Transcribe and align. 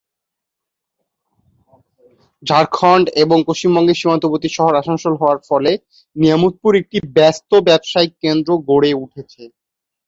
ঝাড়খণ্ড 2.43 3.05
এবং 3.23 3.37
পশ্চিমবঙ্গের 3.47 3.99
সীমান্তবর্তী 3.99 4.49
শহর 4.57 4.73
আসানসোল 4.75 5.13
হওয়ার 5.17 5.39
ফলে 5.49 5.71
নিয়ামতপুর 6.15 6.71
একটি 6.81 6.97
ব্যস্ত 7.15 7.51
ব্যবসায়িক 7.67 8.13
কেন্দ্র 8.23 8.49
গড়ে 8.69 8.91
উঠেছে। 9.03 9.43